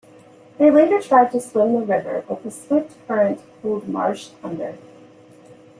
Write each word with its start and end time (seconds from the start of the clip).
They 0.57 0.71
later 0.71 0.99
tried 0.99 1.31
to 1.31 1.39
swim 1.39 1.73
the 1.75 1.85
river, 1.85 2.23
but 2.27 2.41
the 2.41 2.49
swift 2.49 2.97
current 3.07 3.39
pulled 3.61 3.87
Marsh 3.87 4.31
under. 4.43 4.79